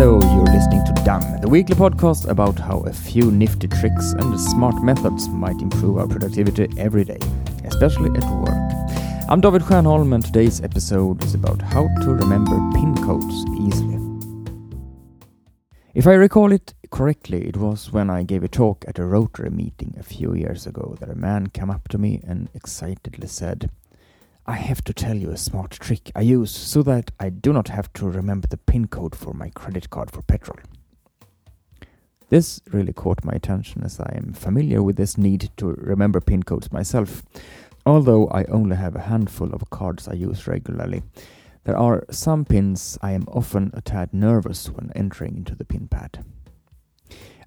[0.00, 4.40] Hello, you're listening to Done, the weekly podcast about how a few nifty tricks and
[4.40, 7.18] smart methods might improve our productivity every day,
[7.66, 8.72] especially at work.
[9.28, 14.00] I'm David Stjernholm, and today's episode is about how to remember PIN codes easily.
[15.92, 19.50] If I recall it correctly, it was when I gave a talk at a Rotary
[19.50, 23.68] meeting a few years ago that a man came up to me and excitedly said,
[24.50, 27.68] I have to tell you a smart trick I use so that I do not
[27.68, 30.58] have to remember the PIN code for my credit card for petrol.
[32.30, 36.42] This really caught my attention as I am familiar with this need to remember PIN
[36.42, 37.22] codes myself.
[37.86, 41.04] Although I only have a handful of cards I use regularly,
[41.62, 45.86] there are some pins I am often a tad nervous when entering into the PIN
[45.86, 46.24] pad.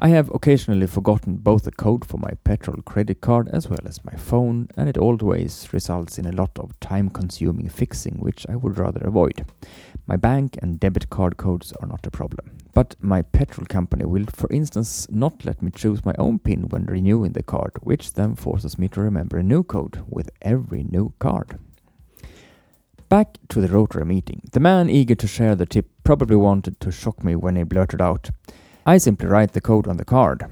[0.00, 4.04] I have occasionally forgotten both the code for my petrol credit card as well as
[4.04, 8.56] my phone, and it always results in a lot of time consuming fixing, which I
[8.56, 9.44] would rather avoid.
[10.06, 12.50] My bank and debit card codes are not a problem.
[12.74, 16.86] But my petrol company will, for instance, not let me choose my own PIN when
[16.86, 21.12] renewing the card, which then forces me to remember a new code with every new
[21.18, 21.58] card.
[23.08, 24.40] Back to the Rotary meeting.
[24.52, 28.00] The man eager to share the tip probably wanted to shock me when he blurted
[28.00, 28.30] out,
[28.84, 30.44] I simply write the code on the card.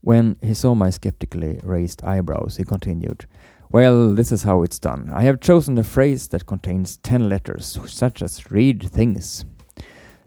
[0.00, 3.26] When he saw my skeptically raised eyebrows, he continued,
[3.70, 5.10] Well, this is how it's done.
[5.14, 9.44] I have chosen a phrase that contains 10 letters, such as read things.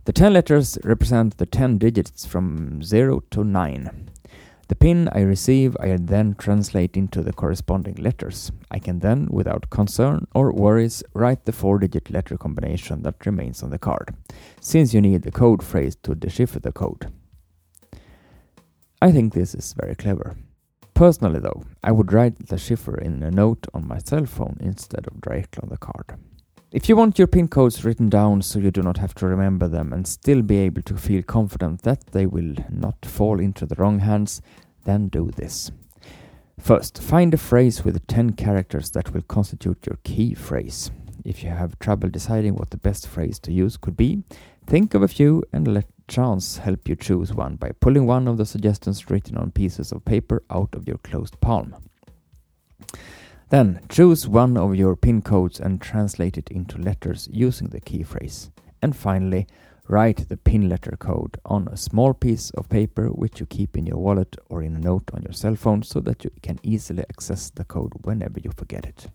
[0.06, 4.10] The 10 letters represent the 10 digits from 0 to 9.
[4.72, 8.54] The pin I receive I then translate into the corresponding letters.
[8.72, 13.62] I can then, without concern or worries, write the four digit letter combination that remains
[13.64, 14.16] on the card,
[14.62, 17.12] since you need the code phrase to decipher the code.
[19.02, 20.38] I think this is very clever.
[20.94, 25.06] Personally, though, I would write the cipher in a note on my cell phone instead
[25.06, 26.18] of directly on the card.
[26.72, 29.68] If you want your PIN codes written down so you do not have to remember
[29.68, 33.76] them and still be able to feel confident that they will not fall into the
[33.76, 34.42] wrong hands,
[34.86, 35.70] then do this.
[36.58, 40.92] First, find a phrase with 10 characters that will constitute your key phrase.
[41.26, 44.24] If you have trouble deciding what the best phrase to use could be,
[44.66, 48.38] think of a few and let chance help you choose one by pulling one of
[48.38, 51.76] the suggestions written on pieces of paper out of your closed palm.
[53.52, 58.02] Then choose one of your PIN codes and translate it into letters using the key
[58.02, 58.50] phrase.
[58.82, 59.46] And finally,
[59.90, 63.86] write the PIN letter code on a small piece of paper which you keep in
[63.86, 67.04] your wallet or in a note on your cell phone so that you can easily
[67.10, 69.08] access the code whenever you forget it.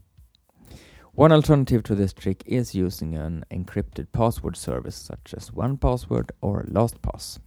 [1.13, 6.65] One alternative to this trick is using an encrypted password service such as 1Password or
[6.65, 7.39] LastPass.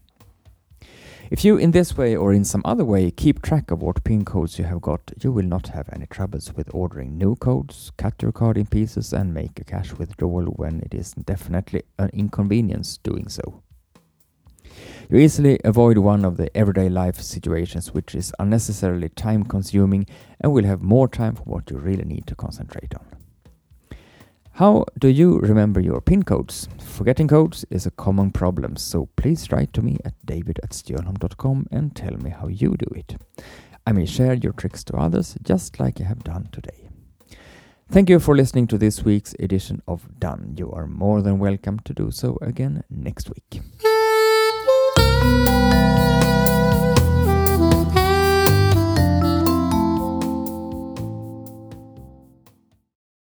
[1.32, 4.26] If you, in this way or in some other way, keep track of what PIN
[4.26, 8.20] codes you have got, you will not have any troubles with ordering new codes, cut
[8.22, 12.98] your card in pieces, and make a cash withdrawal when it is definitely an inconvenience
[12.98, 13.62] doing so.
[15.10, 20.08] You easily avoid one of the everyday life situations which is unnecessarily time consuming
[20.42, 23.19] and will have more time for what you really need to concentrate on.
[24.60, 26.68] How do you remember your PIN codes?
[26.82, 31.68] Forgetting codes is a common problem, so please write to me at david at stjernholm.com
[31.72, 33.16] and tell me how you do it.
[33.88, 36.90] I may share your tricks to others just like I have done today.
[37.90, 40.56] Thank you for listening to this week's edition of Done.
[40.58, 43.62] You are more than welcome to do so again next week.